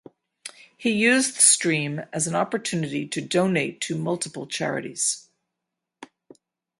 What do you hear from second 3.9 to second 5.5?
multiple charities.